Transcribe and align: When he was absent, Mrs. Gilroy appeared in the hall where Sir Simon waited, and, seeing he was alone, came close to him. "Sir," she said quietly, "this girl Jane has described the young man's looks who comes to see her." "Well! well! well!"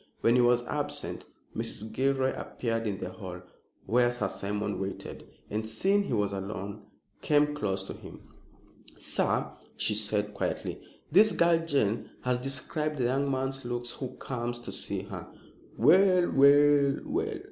When 0.21 0.33
he 0.33 0.41
was 0.41 0.63
absent, 0.63 1.27
Mrs. 1.55 1.91
Gilroy 1.93 2.35
appeared 2.35 2.87
in 2.87 2.97
the 2.97 3.11
hall 3.11 3.41
where 3.85 4.09
Sir 4.09 4.29
Simon 4.29 4.79
waited, 4.79 5.27
and, 5.47 5.67
seeing 5.69 6.05
he 6.05 6.13
was 6.13 6.33
alone, 6.33 6.81
came 7.21 7.53
close 7.53 7.83
to 7.83 7.93
him. 7.93 8.19
"Sir," 8.97 9.47
she 9.77 9.93
said 9.93 10.33
quietly, 10.33 10.81
"this 11.11 11.31
girl 11.33 11.59
Jane 11.63 12.09
has 12.23 12.39
described 12.39 12.97
the 12.97 13.03
young 13.03 13.29
man's 13.29 13.63
looks 13.63 13.91
who 13.91 14.15
comes 14.15 14.59
to 14.61 14.71
see 14.71 15.03
her." 15.03 15.27
"Well! 15.77 16.31
well! 16.31 16.97
well!" 17.05 17.39